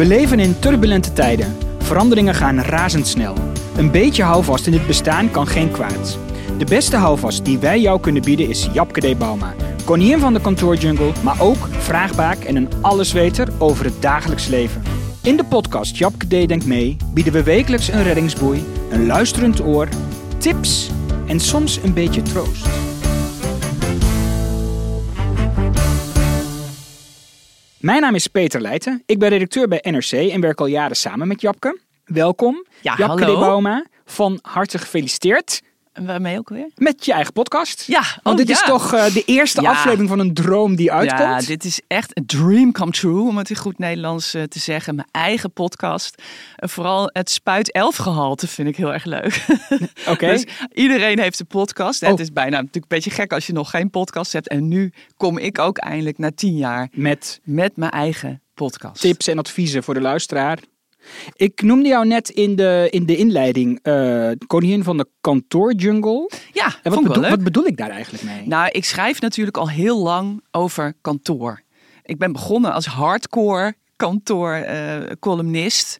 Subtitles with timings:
[0.00, 1.56] We leven in turbulente tijden.
[1.78, 3.34] Veranderingen gaan razendsnel.
[3.76, 6.18] Een beetje houvast in het bestaan kan geen kwaad.
[6.58, 9.54] De beste houvast die wij jou kunnen bieden is Japke de Bauma.
[9.84, 14.82] Koningin van de kantoorjungle, maar ook vraagbaak en een allesweter over het dagelijks leven.
[15.22, 19.88] In de podcast Japke D Denkt Mee bieden we wekelijks een reddingsboei, een luisterend oor,
[20.38, 20.90] tips
[21.26, 22.89] en soms een beetje troost.
[27.80, 29.02] Mijn naam is Peter Leijten.
[29.06, 31.78] Ik ben redacteur bij NRC en werk al jaren samen met Japke.
[32.04, 32.66] Welkom.
[32.80, 33.34] Ja, Japke hallo.
[33.34, 33.86] de Bauma.
[34.04, 35.62] Van harte gefeliciteerd
[36.00, 36.70] En waarmee ook weer?
[36.74, 37.84] met je eigen podcast.
[37.86, 39.70] Ja, Want oh, dit is toch eh, de eerste Ja.
[39.70, 41.20] aflevering van een droom die uitkomt.
[41.20, 44.58] Ja, dit is echt een dream come true, om het in goed Nederlands eh, te
[44.58, 44.94] zeggen.
[44.94, 46.22] Mijn eigen podcast.
[46.56, 49.46] En vooral het spuit elf gehalte vind ik heel erg leuk.
[50.08, 50.26] Oké.
[50.26, 52.02] Dus iedereen heeft een podcast.
[52.02, 52.08] Oh.
[52.10, 54.48] Het is bijna natuurlijk een beetje gek als je nog geen podcast hebt.
[54.48, 59.00] En nu kom ik ook eindelijk na tien jaar Met met mijn eigen podcast.
[59.00, 60.58] tips en adviezen voor de luisteraar.
[61.32, 66.30] Ik noemde jou net in de, in de inleiding eh, koningin van de kantoorjungle.
[66.52, 67.30] Ja, En wat, bedoel, leuk.
[67.30, 68.46] wat bedoel ik daar eigenlijk mee?
[68.46, 71.62] Nou, ik schrijf natuurlijk al heel lang over kantoor.
[72.04, 75.98] Ik ben begonnen als hardcore kantoor eh, columnist.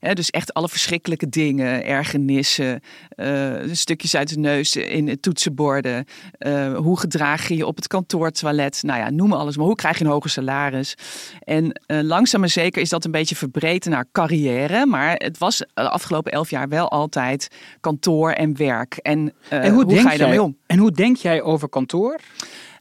[0.00, 6.04] Dus echt alle verschrikkelijke dingen, ergernissen, eh, stukjes uit de neus in het toetsenborden.
[6.38, 8.82] eh, hoe gedraag je je op het kantoortoilet?
[8.82, 9.66] Nou ja, noem alles maar.
[9.66, 10.94] Hoe krijg je een hoger salaris?
[11.40, 14.86] En eh, langzaam maar zeker is dat een beetje verbreden naar carrière.
[14.86, 17.48] Maar het was de afgelopen elf jaar wel altijd
[17.80, 18.94] kantoor en werk.
[18.94, 20.56] En, en hoe, ga je daarmee jij, om?
[20.66, 22.20] En hoe denk jij over kantoor?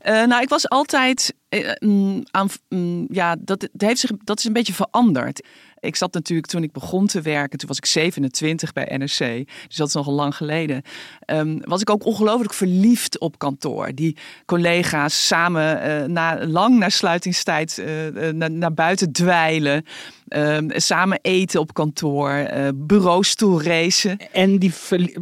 [0.04, 1.34] Nou, ik was altijd
[1.80, 5.48] mm, aan, mm, ja, dat, dat, heeft zich, dat is een beetje veranderd.
[5.80, 9.76] Ik zat natuurlijk toen ik begon te werken, toen was ik 27 bij NRC, dus
[9.76, 10.82] dat is nogal lang geleden.
[11.20, 13.92] ehm, was ik ook ongelooflijk verliefd op kantoor.
[13.94, 19.86] Die collega's samen eh, na, lang na sluitingstijd eh, eh, naar, buiten dweilen.
[20.28, 24.18] ehm, samen eten op kantoor, eh bureaustoel racen.
[24.32, 24.74] En die,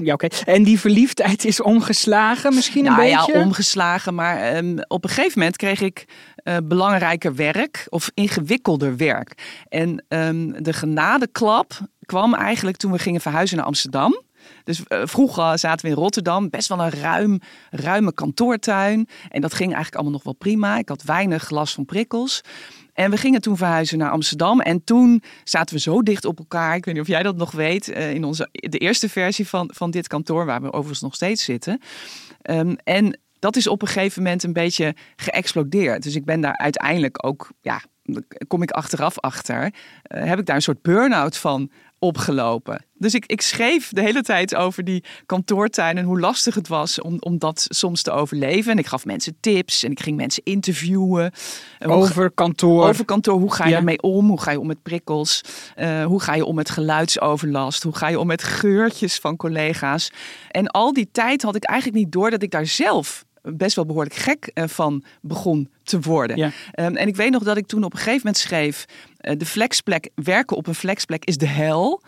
[0.04, 0.28] ja, oké.
[0.46, 3.34] en die verliefdheid is omgeslagen misschien een nou beetje?
[3.34, 4.16] ja, omgeslagen.
[4.16, 6.06] Maar ehm, op een gegeven moment kreeg ik
[6.48, 9.62] eh, belangrijker werk of ingewikkelder werk.
[9.70, 14.22] En ehm, de genadeklap kwam eigenlijk toen we gingen verhuizen naar Amsterdam.
[14.64, 19.08] Dus eh, vroeger zaten we in Rotterdam, best wel een ruim, ruime kantoortuin.
[19.30, 20.78] En dat ging eigenlijk allemaal nog wel prima.
[20.78, 22.42] Ik had weinig last van prikkels.
[22.94, 24.62] En we gingen toen verhuizen naar Amsterdam.
[24.62, 26.76] En toen zaten we zo dicht op elkaar.
[26.76, 27.90] Ik weet niet of jij dat nog weet.
[27.90, 31.44] eh, in onze, de eerste versie van, van dit kantoor, waar we overigens nog steeds
[31.44, 31.82] zitten.
[32.42, 36.04] Ehm, en dat is op een gegeven moment een beetje geëxplodeerd.
[36.04, 37.82] Dus ik ben daar uiteindelijk ook, ja,
[38.48, 42.86] kom ik achteraf achter, eh, heb ik daar een soort burn-out van opgelopen.
[42.94, 47.02] Dus ik, ik schreef de hele tijd over die kantoortuin en hoe lastig het was
[47.02, 48.72] om, om dat soms te overleven.
[48.72, 51.32] En ik gaf mensen tips en ik ging mensen interviewen.
[51.86, 52.88] Over kantoor.
[52.88, 53.78] over kantoor, hoe ga je Ja.
[53.78, 54.28] ermee om?
[54.28, 55.42] Hoe ga je om met prikkels?
[55.76, 57.84] Eh, hoe ga je om met geluidsoverlast?
[57.84, 60.12] Hoe ga je om met geurtjes van collega's?
[60.52, 63.86] En al die tijd had ik eigenlijk niet door dat ik daar zelf best wel
[63.86, 66.38] behoorlijk gek eh, van begon te worden.
[66.38, 66.52] Ja.
[66.72, 68.86] Ehm, en ik weet nog dat ik toen op een gegeven moment schreef:
[69.18, 72.02] eh, de flexplek, werken op een flexplek is de hel.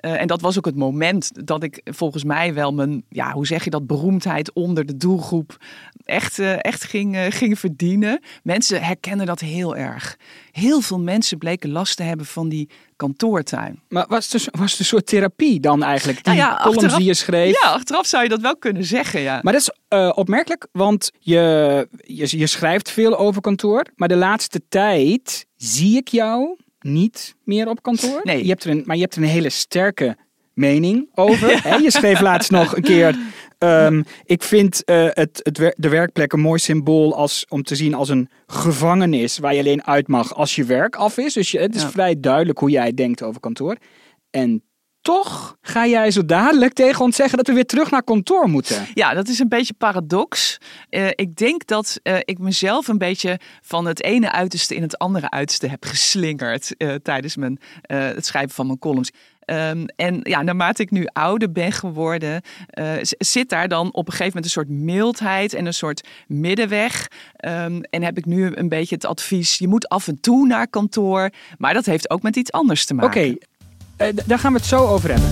[0.00, 3.46] Eh, en dat was ook het moment dat ik volgens mij wel mijn, ja, hoe
[3.46, 5.56] zeg je dat, beroemdheid onder de doelgroep
[6.04, 8.22] echt, eh, echt ging, eh, ging verdienen.
[8.42, 10.16] Mensen herkennen dat heel erg.
[10.50, 13.80] Heel veel mensen bleken last te hebben van die kantoortuin.
[13.88, 16.24] Maar was het, was het een soort therapie dan eigenlijk?
[16.24, 17.60] Die Nou ja, columns achteraf- die je schreef?
[17.62, 19.38] Ja, achteraf zou je dat wel kunnen zeggen, ja.
[19.42, 19.70] Maar dat is
[20.14, 23.86] opmerkelijk, want je, je, je schrijft veel over kantoor.
[23.96, 28.20] Maar de laatste tijd zie ik jou niet meer op kantoor.
[28.22, 28.42] Nee.
[28.42, 30.16] Je hebt er een, maar je hebt er een hele sterke
[30.54, 31.48] mening over.
[31.82, 33.18] Je schreef laatst nog een keer.
[33.58, 37.76] ehm, ik vind eh, het, het, wer- de werkplek een mooi symbool als, om te
[37.76, 41.32] zien als een gevangenis waar je alleen uit mag als je werk af is.
[41.34, 41.90] Dus je, het is Ja.
[41.90, 43.76] vrij duidelijk hoe jij denkt over kantoor.
[44.30, 44.62] En
[45.02, 48.86] toch ga jij zo dadelijk tegen ons zeggen dat we weer terug naar kantoor moeten.
[48.94, 50.58] Ja, dat is een beetje paradox.
[50.88, 54.98] Eh, ik denk dat eh, ik mezelf een beetje van het ene uiterste in het
[54.98, 59.10] andere uiterste heb geslingerd eh, tijdens mijn, het schrijven van mijn columns.
[59.40, 62.42] Ehm, en ja, naarmate ik nu ouder ben geworden,
[63.18, 67.08] zit daar dan op een gegeven moment een soort mildheid en een soort middenweg.
[67.36, 70.68] Ehm, en heb ik nu een beetje het advies: je moet af en toe naar
[70.68, 71.30] kantoor.
[71.58, 73.38] Maar dat heeft ook met iets anders te Oké, maken.
[73.38, 73.46] d-
[74.26, 75.30] daar gaan we het zo over hebben.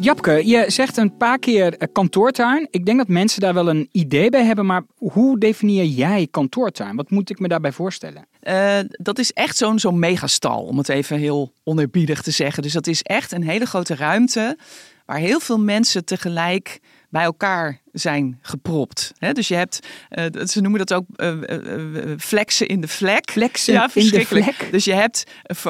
[0.00, 2.68] Japke, je zegt een paar keer eh, kantoortuin.
[2.70, 6.96] Ik denk dat mensen daar wel een idee bij hebben, maar hoe definieer jij kantoortuin?
[6.96, 8.26] Wat moet ik me daarbij voorstellen?
[8.40, 12.62] Eh, dat is echt zo'n zo'n megastal, om het even heel onerbiedig te zeggen.
[12.62, 14.58] Dus dat is echt een hele grote ruimte
[15.06, 19.12] waar heel veel mensen tegelijk bij elkaar zijn gepropt.
[19.18, 19.86] Hè, dus je hebt,
[20.30, 23.30] dat- ze noemen dat ook eh, eh, flexen in de vlek.
[23.30, 24.68] Flexen ja, in de vlek?
[24.70, 25.24] Dus je hebt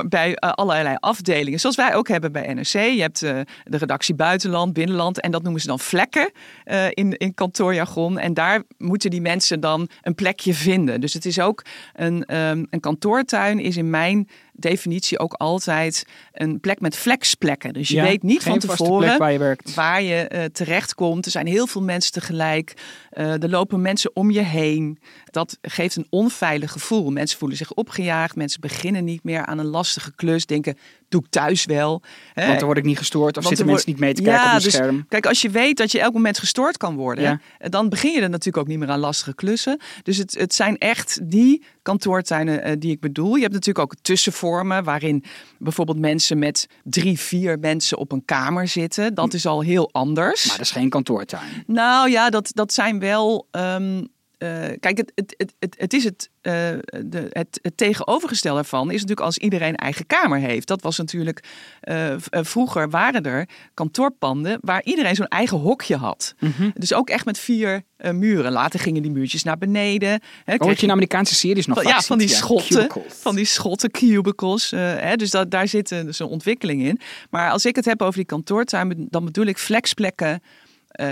[0.09, 2.67] bij allerlei afdelingen, zoals wij ook hebben bij NRC.
[2.73, 6.31] Je hebt de redactie buitenland, binnenland en dat noemen ze dan vlekken
[6.91, 8.19] in, in kantoorjargon.
[8.19, 11.01] En daar moeten die mensen dan een plekje vinden.
[11.01, 11.65] Dus het is ook
[11.95, 17.73] een, ehm, een kantoortuin is in mijn definitie ook altijd een plek met flexplekken.
[17.73, 19.75] Dus je Ja, weet niet van tevoren waar je werkt.
[19.75, 21.25] waar je terecht komt.
[21.25, 22.75] Er zijn heel veel mensen tegelijk.
[23.11, 24.99] Eh, er lopen mensen om je heen.
[25.25, 27.11] Dat geeft een onveilig gevoel.
[27.11, 28.37] Mensen voelen zich opgejaagd.
[28.37, 30.47] Mensen beginnen niet meer aan een lastige klus.
[30.47, 32.03] Denken, doe ik thuis wel.
[32.33, 32.47] Hè?
[32.47, 34.49] Want dan word ik niet gestoord of Want zitten mensen niet mee te kijken Ja,
[34.51, 35.07] op een dus scherm.
[35.09, 37.41] Kijk, als je weet dat je elk moment gestoord kan worden, Ja.
[37.59, 39.81] eh, dan begin je er natuurlijk ook niet meer aan lastige klussen.
[40.03, 43.35] Dus het, het zijn echt die kantoortuinen eh, die ik bedoel.
[43.35, 45.25] Je hebt natuurlijk ook tussenvormen waarin
[45.59, 49.15] bijvoorbeeld mensen met drie, vier mensen op een kamer zitten.
[49.15, 50.47] Dat is al heel anders.
[50.47, 51.65] Maar dat is geen kantoortuin.
[51.67, 53.49] Nou ja, dat, dat zijn wel.
[53.51, 54.05] ehm,
[54.39, 54.49] eh,
[54.81, 56.53] kijk, het, het, het, het, is het, eh,
[57.07, 60.67] de, het, het tegenovergestelde ervan is natuurlijk als iedereen eigen kamer heeft.
[60.67, 61.45] Dat was natuurlijk.
[61.81, 66.35] eh, vroeger waren er kantoorpanden waar iedereen zo'n eigen hokje had.
[66.41, 66.71] Mhm.
[66.75, 68.53] Dus ook echt met vier muren.
[68.53, 70.21] Later gingen die muurtjes naar beneden.
[70.45, 73.15] Hè, kreeg je in Amerikaanse series nog van, ja, van die schotten, cubicles.
[73.15, 74.71] van die schotten, cubicles.
[74.71, 77.01] hè, dus dat, daar zit een, dus een ontwikkeling in.
[77.31, 80.43] Maar als ik het heb over die kantoortuin, dan bedoel ik flexplekken,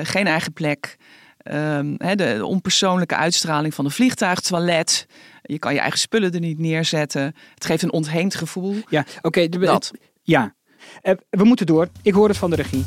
[0.02, 0.96] geen eigen plek.
[1.44, 5.06] Ehm, hè, de, de onpersoonlijke uitstraling van een vliegtuigtoilet.
[5.42, 7.34] Je kan je eigen spullen er niet neerzetten.
[7.54, 8.74] Het geeft een ontheemd gevoel.
[8.88, 9.48] Ja, oké.
[9.48, 9.90] de- Dat.
[10.22, 10.54] Ja.
[11.02, 11.88] Eh, we moeten door.
[12.02, 12.84] Ik hoor het van de regie.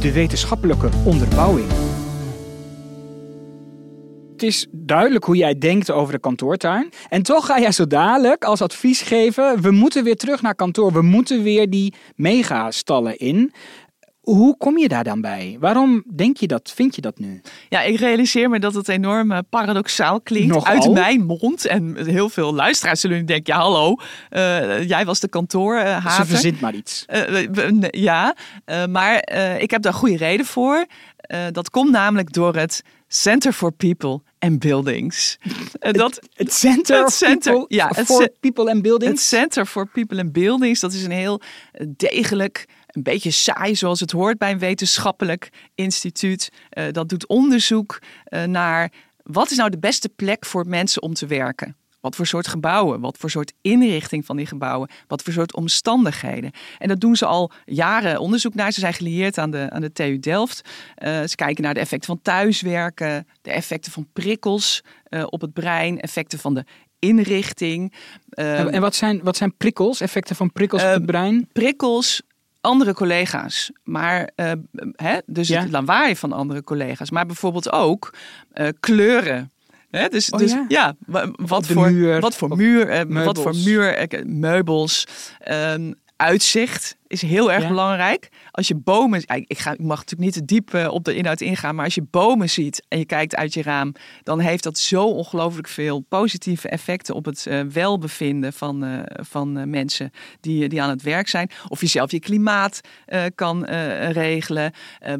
[0.00, 1.68] De wetenschappelijke onderbouwing.
[4.32, 6.90] Het is duidelijk hoe jij denkt over de kantoortuin.
[7.08, 10.92] En toch ga jij zo dadelijk als advies geven: we moeten weer terug naar kantoor.
[10.92, 13.52] We moeten weer die megastallen in.
[14.22, 15.56] Hoe kom je daar dan bij?
[15.60, 16.72] Waarom denk je dat?
[16.74, 17.40] Vind je dat nu?
[17.68, 20.72] Ja, ik realiseer me dat het enorm eh, paradoxaal klinkt Nogal.
[20.72, 21.66] uit mijn mond.
[21.66, 23.96] En heel veel luisteraars zullen nu denken, ja hallo,
[24.28, 26.10] eh, jij was de kantoorhater.
[26.10, 27.04] Ze verzint maar iets.
[27.06, 28.36] Eh, ja,
[28.90, 30.86] maar ik heb daar goede reden voor.
[31.52, 35.38] Dat komt namelijk door het Center for People and Buildings.
[35.78, 39.28] Dat, Het Center, Het center, people, ja, het for People and het Buildings.
[39.28, 41.40] Center for People and Buildings, dat is een heel
[41.88, 46.50] degelijk, een beetje saai zoals het hoort bij een wetenschappelijk instituut.
[46.68, 51.14] Eh, dat doet onderzoek eh, naar wat is nou de beste plek voor mensen om
[51.14, 51.76] te werken.
[52.00, 56.50] Wat voor soort gebouwen, wat voor soort inrichting van die gebouwen, wat voor soort omstandigheden.
[56.78, 58.72] En dat doen ze al jaren onderzoek naar.
[58.72, 60.68] Ze zijn gelieerd aan de, aan de TU Delft.
[60.94, 64.82] Eh, ze kijken naar de effecten van thuiswerken, de effecten van prikkels
[65.26, 66.64] op het brein, effecten van de
[66.98, 67.92] inrichting.
[68.30, 71.48] En wat zijn, wat zijn prikkels, effecten van prikkels op het brein?
[71.52, 72.22] prikkels,
[72.62, 73.70] andere collega's.
[73.84, 74.52] Maar, eh,
[74.96, 75.60] hè, dus Ja.
[75.60, 77.10] het lawaai van andere collega's.
[77.10, 78.14] Maar bijvoorbeeld ook
[78.52, 79.52] eh, kleuren.
[79.90, 80.64] Hè, dus, Oh dus ja.
[80.68, 85.06] ja, wa- wat voor muur, wat voor muur, eh, wat voor muur, meubels,
[85.38, 85.92] ehm,
[86.22, 87.68] uitzicht is heel erg Ja.
[87.68, 88.28] belangrijk.
[88.50, 91.40] Als je bomen, ik, ga, ik mag natuurlijk niet te diep eh, op de inhoud
[91.40, 94.78] ingaan, maar als je bomen ziet en je kijkt uit je raam, dan heeft dat
[94.78, 100.10] zo ongelooflijk veel positieve effecten op het eh, welbevinden van, eh, van mensen
[100.40, 101.50] die, die aan het werk zijn.
[101.68, 102.80] Of je zelf je klimaat
[103.34, 103.64] kan
[104.10, 104.72] regelen.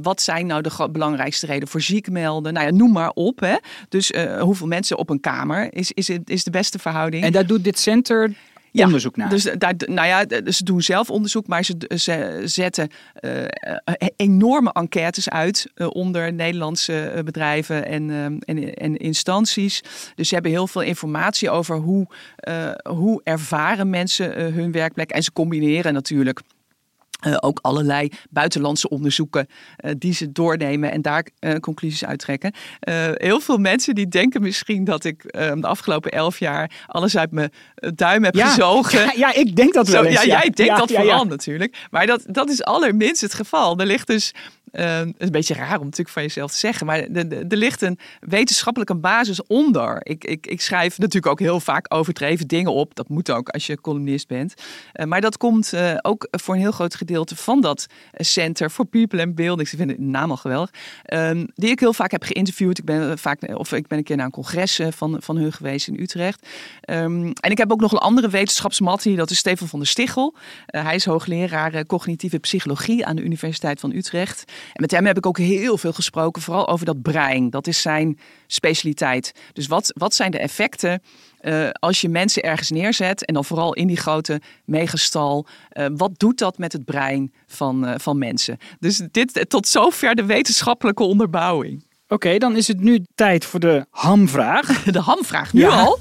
[0.03, 2.53] Wat zijn nou de belangrijkste redenen voor ziek melden?
[2.53, 3.41] Nou ja, noem maar op.
[3.41, 3.57] Hè.
[3.89, 7.25] Dus hoeveel mensen op een kamer is, is, is de beste verhouding.
[7.25, 8.35] En daar doet dit center
[8.73, 9.29] Ja, onderzoek naar.
[9.29, 13.49] Dus, daar, nou ja, ze doen zelf onderzoek, maar ze, ze zetten eh, eh,
[14.17, 19.83] enorme enquêtes uit eh, onder Nederlandse bedrijven en, en, en instanties.
[20.15, 22.07] Dus ze hebben heel veel informatie over hoe,
[22.89, 25.11] hoe ervaren mensen hun werkplek.
[25.11, 26.41] En ze combineren natuurlijk.
[27.23, 32.55] Eh, ook allerlei buitenlandse onderzoeken eh, die ze doornemen en daar eh, conclusies uittrekken.
[33.15, 37.31] Heel veel mensen die denken misschien dat ik eh, de afgelopen elf jaar alles uit
[37.31, 37.53] mijn
[37.95, 39.01] duim heb gezogen.
[39.01, 40.23] Ja, ja, ik denk dat wel Zo, eens.
[40.23, 41.77] ja, jij denkt dat vooral natuurlijk.
[41.91, 43.79] Maar dat, dat is allerminst het geval.
[43.79, 44.35] Er ligt dus,
[44.73, 47.99] het is een beetje raar om natuurlijk van jezelf te zeggen, maar er, ligt een
[48.21, 49.99] wetenschappelijke basis onder.
[50.03, 52.95] Ik, ik, ik schrijf natuurlijk ook heel vaak overdreven dingen op.
[52.95, 54.55] Dat moet ook als je columnist bent.
[54.93, 58.85] Eh, maar dat komt eh, ook voor een heel groot gedeelte van dat Center for
[58.85, 59.73] People and Buildings.
[59.73, 60.71] Ik vind de naam al geweldig.
[61.05, 62.79] Ehm, die ik heel vaak heb geïnterviewd.
[62.79, 65.53] Ik ben, eh, vaak, of ik ben een keer naar een congres van, van hun
[65.53, 66.47] geweest in Utrecht.
[66.81, 69.17] Ehm, en ik heb ook nog een andere wetenschapsmattie.
[69.17, 70.35] Dat is Stefan van der Stichel.
[70.67, 74.45] Hij is hoogleraar cognitieve psychologie aan de Universiteit van Utrecht.
[74.73, 76.43] En met hem heb ik ook heel veel gesproken.
[76.43, 77.51] Vooral over dat brein.
[77.51, 79.33] Dat is zijn specialiteit.
[79.53, 81.03] Dus wat, wat zijn de effecten
[81.39, 86.19] eh, als je mensen ergens neerzet, en dan vooral in die grote megastal, eh, wat
[86.19, 88.59] doet dat met het brein van, eh, van mensen?
[88.79, 91.85] Dus dit tot zover de wetenschappelijke onderbouwing.
[92.09, 94.83] Oké, dan is het nu tijd voor de hamvraag.
[94.93, 95.69] De hamvraag nu Ja.
[95.83, 95.99] al.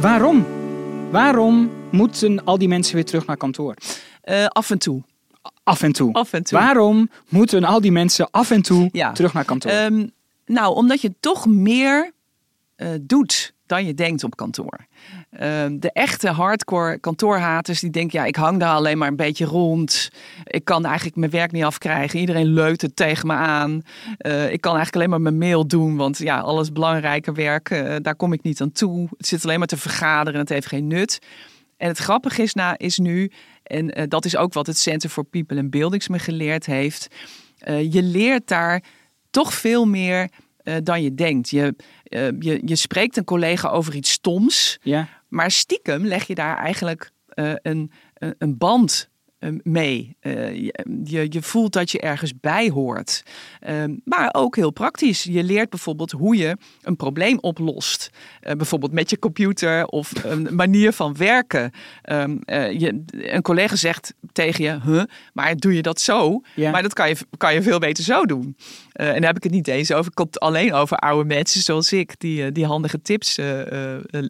[0.00, 0.46] Waarom?
[1.10, 3.74] Waarom moeten al die mensen weer terug naar kantoor?
[4.20, 5.02] Eh, af en toe.
[5.64, 6.12] Af en toe.
[6.12, 6.58] Af en toe.
[6.58, 9.12] Waarom moeten al die mensen af en toe Ja.
[9.12, 9.72] terug naar kantoor?
[9.72, 10.06] Ehm,
[10.46, 12.12] nou, omdat je toch meer
[12.76, 14.78] eh, doet dan je denkt op kantoor.
[15.30, 19.44] Ehm, de echte hardcore kantoorhaters die denken, ja, ik hang daar alleen maar een beetje
[19.44, 20.10] rond.
[20.44, 22.20] Ik kan eigenlijk mijn werk niet afkrijgen.
[22.20, 23.82] Iedereen leunt het tegen me aan.
[24.18, 27.68] Eh, ik kan eigenlijk alleen maar mijn mail doen, want ja, alles belangrijke werk,
[28.02, 29.08] daar kom ik niet aan toe.
[29.16, 31.18] Het zit alleen maar te vergaderen en het heeft geen nut.
[31.78, 33.30] En het grappige is, nou, is nu,
[33.62, 37.08] en eh, dat is ook wat het Center for People and Buildings me geleerd heeft.
[37.58, 38.82] eh, je leert daar
[39.30, 41.48] toch veel meer eh, dan je denkt.
[41.48, 41.74] Je,
[42.38, 45.08] je, je spreekt een collega over iets stoms, ja.
[45.28, 47.10] maar stiekem leg je daar eigenlijk
[47.62, 47.92] een,
[48.38, 49.08] een, band
[49.62, 50.16] mee.
[50.20, 53.22] Eh, je, je, je voelt dat je ergens bij hoort.
[53.60, 55.22] Ehm, maar ook heel praktisch.
[55.22, 58.10] Je leert bijvoorbeeld hoe je een probleem oplost.
[58.40, 61.70] Eh, bijvoorbeeld met je computer of een manier van werken.
[62.02, 65.02] Ehm, eh, je, een collega zegt tegen je, huh,
[65.32, 66.40] maar doe je dat zo?
[66.54, 66.70] Ja.
[66.70, 68.56] Maar dat kan je, kan je veel beter zo doen.
[68.92, 70.04] En daar heb ik het niet eens over.
[70.04, 73.38] Het komt alleen over oude mensen zoals ik, die, die handige tips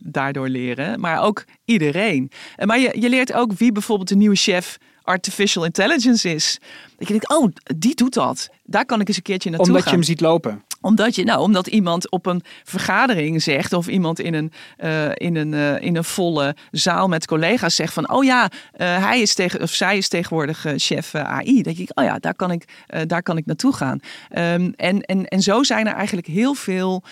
[0.01, 1.01] daardoor leren.
[1.01, 2.31] Maar ook iedereen.
[2.57, 6.59] Eh, maar je, je leert ook wie bijvoorbeeld de nieuwe chef artificial intelligence is.
[6.97, 8.49] Dat je denkt, oh, die doet dat.
[8.65, 9.93] Daar kan ik eens een keertje naartoe Omdat gaan.
[9.93, 10.63] je hem ziet lopen.
[10.81, 15.37] Omdat, je, nou, omdat iemand op een vergadering zegt, of iemand in een, eh, in
[15.37, 19.63] een, eh, in een volle zaal met collega's zegt van, oh ja, hij is tegen,
[19.63, 21.63] of zij is tegenwoordig chef AI.
[21.63, 22.65] Dat je, oh ja, daar kan ik,
[23.07, 24.01] daar kan ik naartoe gaan.
[24.29, 27.03] Ehm, en, en, en zo zijn er eigenlijk heel veel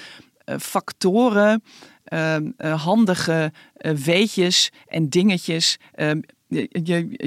[0.58, 1.62] factoren,
[2.06, 5.76] ehm, eh, handige eh, weetjes en dingetjes.
[5.94, 6.68] Ehm, je,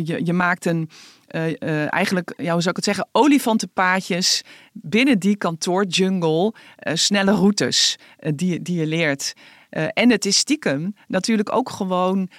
[0.04, 0.90] je, je, maakt een.
[1.28, 4.42] eh, eigenlijk, ja, hoe zou ik het zeggen, olifantenpaadjes
[4.74, 6.54] binnen die kantoorjungle,
[6.94, 7.96] snelle routes
[8.36, 9.34] die, die je leert.
[9.70, 12.30] En het is stiekem natuurlijk ook gewoon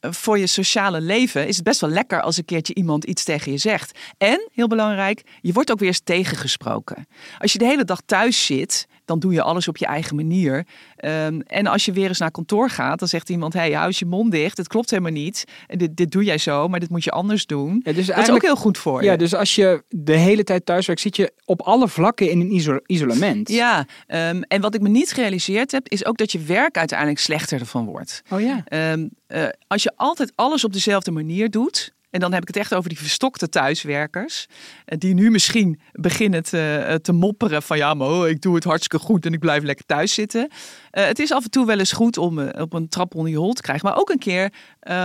[0.00, 3.52] voor je sociale leven is het best wel lekker als een keertje iemand iets tegen
[3.52, 3.98] je zegt.
[4.18, 7.06] En, heel belangrijk, je wordt ook weer eens tegengesproken.
[7.38, 10.66] Als je de hele dag thuis zit, dan doe je alles op je eigen manier.
[10.96, 13.86] Ehm, en als je weer eens naar kantoor gaat, dan zegt iemand: Hé, hey, hou
[13.86, 14.56] eens je mond dicht.
[14.56, 15.44] Het klopt helemaal niet.
[15.66, 17.80] Dit, dit doe jij zo, maar dit moet je anders doen.
[17.84, 19.18] Ja, dus dat is ook heel goed voor Ja, je.
[19.18, 22.54] dus als je de hele tijd thuis werkt, zit je op alle vlakken in een
[22.54, 23.48] iso- isolement.
[23.48, 27.18] Ja, ehm, en wat ik me niet gerealiseerd heb, is ook dat je werk uiteindelijk
[27.18, 28.22] slechter ervan wordt.
[28.30, 28.62] Oh ja.
[28.64, 31.92] Ehm, eh, als je altijd alles op dezelfde manier doet.
[32.10, 34.46] En dan heb ik het echt over die verstokte thuiswerkers.
[34.84, 38.54] eh, Die nu misschien beginnen te, eh, te mopperen van ja, maar oh, ik doe
[38.54, 40.48] het hartstikke goed en ik blijf lekker thuis zitten.
[40.90, 43.38] Eh, het is af en toe wel eens goed om op een trap onder je
[43.38, 43.88] hol te krijgen.
[43.88, 44.52] Maar ook een keer,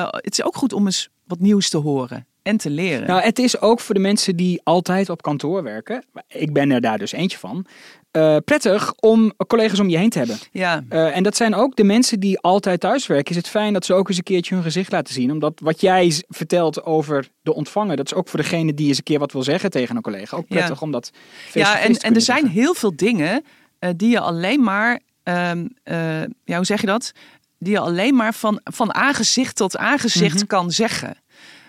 [0.10, 3.08] het is ook goed om eens wat nieuws te horen en te leren.
[3.08, 6.04] Nou, het is ook voor de mensen die altijd op kantoor werken.
[6.28, 7.66] Ik ben er daar dus eentje van.
[8.16, 10.38] Eh, prettig om collega's om je heen te hebben.
[10.52, 10.84] ja.
[10.90, 13.30] Eh, en dat zijn ook de mensen die altijd thuiswerken.
[13.32, 15.32] Is het fijn dat ze ook eens een keertje hun gezicht laten zien.
[15.32, 19.04] Omdat wat jij vertelt over de ontvanger, dat is ook voor degene die eens een
[19.04, 20.38] keer wat wil zeggen tegen een collega.
[20.38, 23.44] Ook prettig om dat face-to-face Ja, te en, en er zijn heel veel dingen
[23.80, 27.12] eh, die je alleen maar, ehm, eh, ja, hoe zeg je dat?
[27.60, 30.46] Die je alleen maar van, van aangezicht tot aangezicht Mhm.
[30.46, 31.18] kan zeggen.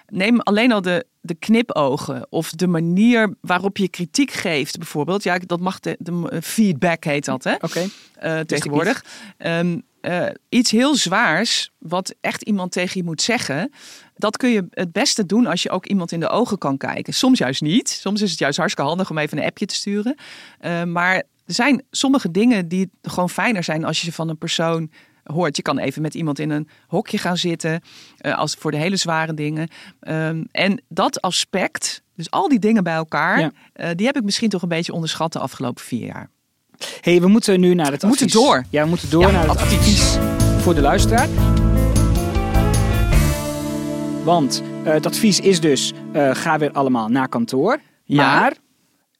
[0.06, 5.22] Neem alleen al de, de knipogen of de manier waarop je kritiek geeft, bijvoorbeeld.
[5.22, 7.54] Ja, dat mag de, de feedback heet dat, hè?
[7.54, 7.86] Oké.
[8.14, 9.04] eh, tegenwoordig.
[9.36, 13.72] Ehm, eh, iets heel zwaars, wat echt iemand tegen je moet zeggen.
[14.14, 17.14] Dat kun je het beste doen als je ook iemand in de ogen kan kijken.
[17.14, 17.88] Soms juist niet.
[17.88, 20.16] Soms is het juist hartstikke handig om even een appje te sturen.
[20.58, 24.38] Eh, maar er zijn sommige dingen die gewoon fijner zijn als je ze van een
[24.38, 24.90] persoon
[25.32, 25.56] hoort.
[25.56, 27.80] Je kan even met iemand in een hokje gaan zitten.
[28.18, 29.68] eh, als voor de hele zware dingen.
[30.00, 33.50] Ehm, en dat aspect, dus al die dingen bij elkaar, Ja.
[33.72, 36.30] eh, die heb ik misschien toch een beetje onderschat de afgelopen vier jaar.
[37.00, 38.64] hey, we moeten nu naar het We moeten door.
[38.70, 39.78] Ja, we moeten door Ja, naar het advies.
[39.78, 40.18] advies
[40.62, 41.28] voor de luisteraar.
[44.24, 45.92] Want eh, het advies is dus,
[46.32, 47.80] ga weer allemaal naar kantoor.
[48.04, 48.38] Ja.
[48.38, 48.54] Maar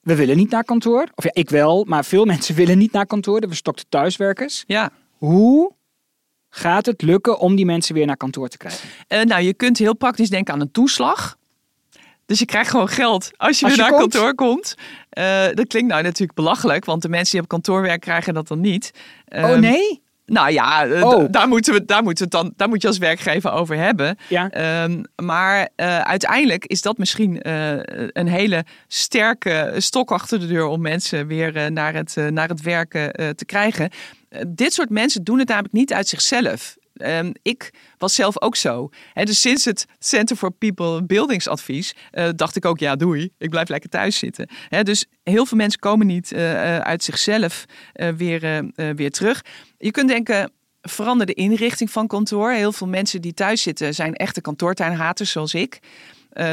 [0.03, 1.07] we willen niet naar kantoor.
[1.15, 3.41] Of ja, ik wel, maar veel mensen willen niet naar kantoor.
[3.41, 4.65] De verstokte thuiswerkers.
[4.67, 4.91] Ja.
[5.17, 5.73] Hoe
[6.57, 8.89] gaat het lukken om die mensen weer naar kantoor te krijgen?
[9.09, 11.37] Eh, nou, je kunt heel praktisch denken aan een toeslag.
[12.27, 14.13] Dus je krijgt gewoon geld als je Als weer je naar komt.
[14.13, 14.75] kantoor komt.
[15.09, 18.49] Eh, dat klinkt nou natuurlijk belachelijk, want de mensen die op kantoor werken krijgen dat
[18.49, 18.91] dan niet.
[19.29, 20.05] oh Ehm, nee?
[20.27, 21.25] Nou ja, eh, Oh.
[21.31, 24.17] daar, moeten we, daar, moeten we dan, daar moet je als werkgever over hebben.
[24.29, 24.51] Ja.
[24.51, 25.69] Ehm, maar
[26.03, 27.39] uiteindelijk is dat misschien
[28.19, 33.35] een hele sterke stok achter de deur om mensen weer naar, het, naar het werken
[33.37, 33.91] te krijgen.
[34.47, 36.77] Dit soort mensen doen het namelijk niet uit zichzelf.
[36.97, 38.91] Ehm, ik was zelf ook zo.
[39.13, 43.31] Hè, dus sinds het Center for People Buildings advies eh, dacht ik ook, ja doei,
[43.39, 44.49] ik blijf lekker thuis zitten.
[44.83, 47.65] Dus heel veel mensen komen niet eh, eh, uit zichzelf
[48.17, 49.45] weer, weer terug.
[49.79, 50.53] Je kunt denken,
[50.83, 52.51] verander de inrichting van kantoor.
[52.51, 55.79] Heel veel mensen die thuis zitten zijn echte kantoortuinhaters zoals ik.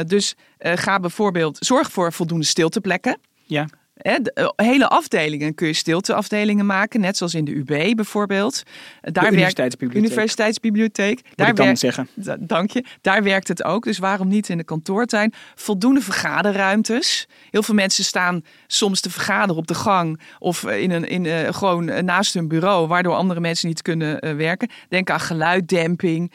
[0.06, 3.18] Dus ga bijvoorbeeld, zorg voor voldoende stilteplekken.
[3.46, 3.66] Ja.
[3.94, 8.62] De, eh, hele afdelingen kun je stilteafdelingen maken, net zoals in de UB bijvoorbeeld.
[8.64, 10.10] Eh, Daar werkt Universiteitsbibliotheek.
[10.10, 11.20] Universiteitsbibliotheek.
[11.34, 12.08] Daar ik dan werkt- zeggen.
[12.14, 12.84] Da- Dank je.
[13.00, 13.84] Daar werkt het ook.
[13.84, 15.32] Dus waarom niet in de kantoortuin?
[15.54, 17.26] Voldoende vergaderruimtes.
[17.50, 21.54] Heel veel mensen staan soms te vergaderen op de gang of eh, in een, in,
[21.54, 24.68] gewoon naast hun bureau, waardoor andere mensen niet kunnen werken.
[24.88, 26.32] Denk aan geluiddemping.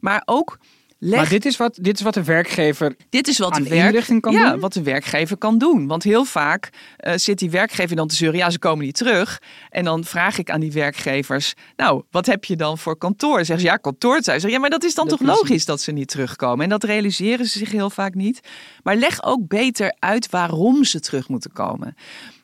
[0.00, 0.58] maar ook
[0.98, 3.68] leg Maar dit is, wat, dit is wat de werkgever dit is wat aan de,
[3.68, 4.60] de werk, inrichting kan ja, doen?
[4.60, 5.86] wat de werkgever kan doen.
[5.86, 9.42] Want heel vaak eh, zit die werkgever dan te zeuren, ja, ze komen niet terug.
[9.70, 13.36] En dan vraag ik aan die werkgevers, nou, wat heb je dan voor kantoor?
[13.36, 14.40] Zeggen ze, ja, kantoortuin.
[14.40, 16.64] Zeg, ja, maar dat is dan Dat toch is logisch dat ze niet terugkomen?
[16.64, 18.40] En dat realiseren ze zich heel vaak niet.
[18.82, 21.94] Maar leg ook beter uit waarom ze terug moeten komen.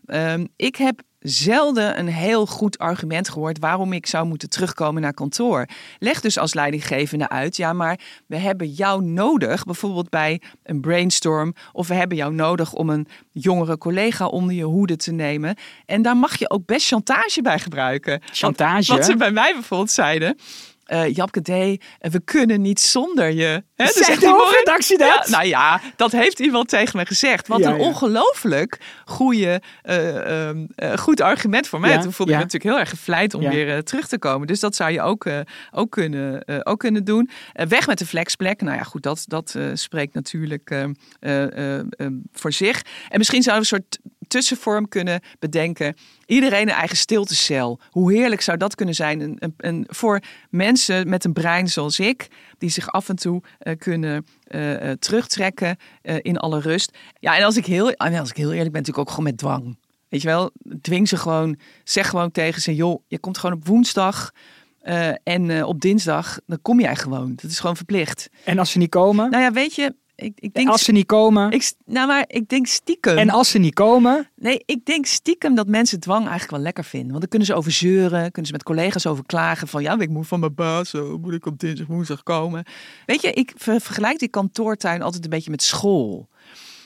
[0.06, 5.14] Ehm, ik heb zelden een heel goed argument gehoord waarom ik zou moeten terugkomen naar
[5.14, 5.66] kantoor.
[5.98, 11.54] Leg dus als leidinggevende uit, ja, maar we hebben jou nodig, bijvoorbeeld bij een brainstorm,
[11.72, 15.56] of we hebben jou nodig om een jongere collega onder je hoede te nemen.
[15.86, 18.22] En daar mag je ook best chantage bij gebruiken.
[18.32, 18.92] Chantage?
[18.92, 20.36] Wat ze bij mij bijvoorbeeld zeiden.
[20.92, 23.62] Eh Japke D, eh, we kunnen niet zonder je.
[23.74, 25.22] Hè, Zegt de die mooie- hoofdredactie dat?
[25.24, 27.48] Ja, nou ja, dat heeft iemand tegen me gezegd.
[27.48, 31.98] Wat Ja, een ongelooflijk goede, eh, ehm, eh, goed argument voor mij.
[31.98, 34.46] Toen voelde ik me natuurlijk heel erg gevleid om weer terug te komen.
[34.46, 35.26] Dus dat zou je ook,
[35.70, 37.30] ook, kunnen, ook kunnen doen.
[37.68, 38.60] Weg met de flexplek.
[38.60, 40.82] Nou ja, goed, dat, dat spreekt natuurlijk eh,
[41.20, 42.82] eh, eh, eh, voor zich.
[43.08, 45.96] En misschien zouden we een soort tussenvorm kunnen bedenken.
[46.26, 47.80] Iedereen een eigen stiltecel.
[47.90, 49.20] Hoe heerlijk zou dat kunnen zijn?
[49.20, 53.42] Een, een, een- voor mensen met een brein zoals ik, die zich af en toe
[53.58, 56.98] eh, kunnen eh, eh, terugtrekken in alle rust.
[57.18, 59.38] Ja, en als ik, heel, en als ik heel eerlijk ben, natuurlijk ook gewoon met
[59.38, 59.78] dwang.
[60.08, 63.66] Weet je wel, dwing ze gewoon, zeg gewoon tegen ze: joh, je komt gewoon op
[63.66, 64.30] woensdag.
[65.22, 67.32] en op dinsdag, dan kom jij gewoon.
[67.42, 68.28] Dat is gewoon verplicht.
[68.44, 69.30] En als ze niet komen?
[69.30, 70.68] Nou ja, weet je, ik, ik denk.
[70.68, 71.50] als ze niet komen?
[71.50, 73.18] ik, nou, maar ik denk stiekem.
[73.18, 74.30] en als ze niet komen?
[74.36, 77.08] Nee, ik denk stiekem dat mensen dwang eigenlijk wel lekker vinden.
[77.08, 80.08] Want dan kunnen ze over zeuren, kunnen ze met collega's over klagen van ja, ik
[80.08, 82.64] moet van mijn baas, zo moet ik op dinsdag, woensdag komen.
[83.06, 86.28] Weet je, ik ver- vergelijk die kantoortuin altijd een beetje met school.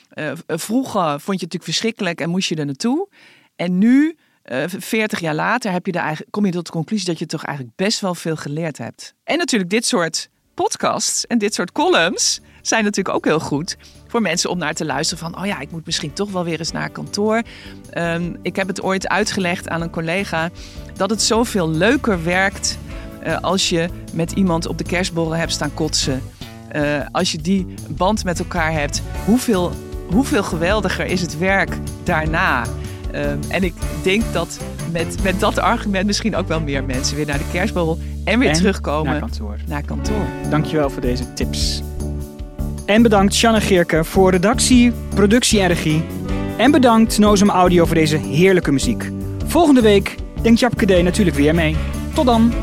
[0.09, 3.07] Eh, v- vroeger vond je het natuurlijk verschrikkelijk en moest je er naartoe.
[3.55, 7.05] En nu, eh, 40 jaar later, heb je daar eigenlijk, kom je tot de conclusie
[7.07, 9.13] dat je toch eigenlijk best wel veel geleerd hebt.
[9.23, 10.29] En natuurlijk dit soort
[10.63, 14.85] podcasts en dit soort columns zijn natuurlijk ook heel goed voor mensen om naar te
[14.85, 17.41] luisteren van, oh ja, ik moet misschien toch wel weer eens naar kantoor.
[17.89, 20.49] Ehm, ik heb het ooit uitgelegd aan een collega
[20.95, 22.77] dat het zoveel leuker werkt
[23.21, 26.21] eh, als je met iemand op de kerstborrel hebt staan kotsen.
[26.69, 29.71] Eh, als je die band met elkaar hebt, hoeveel,
[30.09, 32.65] hoeveel geweldiger is het werk daarna?
[33.11, 34.59] Ehm, en ik denk dat
[34.91, 38.49] met, met dat argument misschien ook wel meer mensen weer naar de kerstborrel en weer
[38.49, 39.55] En terugkomen Naar kantoor.
[39.67, 40.25] naar kantoor.
[40.49, 41.81] Dankjewel voor deze tips.
[42.85, 46.03] En bedankt Sjanne Geerke voor redactie, productie en regie.
[46.57, 49.11] En bedankt Nozem Audio voor deze heerlijke muziek.
[49.45, 51.75] Volgende week denkt Japke D natuurlijk weer mee.
[52.13, 52.53] Tot dan.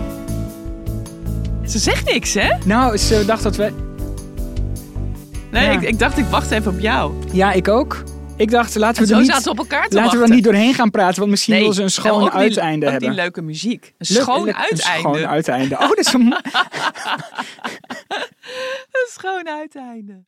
[1.67, 2.49] Ze zegt niks, hè?
[2.65, 3.73] Nou, ze dacht dat we...
[5.51, 5.71] Nee, Ja.
[5.73, 7.13] ik, ik dacht ik wacht even op jou.
[7.33, 8.03] Ja, ik ook.
[8.37, 10.75] Ik dacht, laten En we zo er niet, op elkaar laten we er niet doorheen
[10.75, 13.11] gaan praten, want misschien Nee, wil ze een en schoon die- uiteinde ook hebben.
[13.11, 13.95] die leuke muziek.
[13.99, 14.73] Een schoon uiteinde.
[14.73, 14.79] Een
[15.15, 15.75] schoon uiteinde.
[15.75, 16.21] Oh, dat is een...
[18.91, 20.25] Een schoon uiteinde.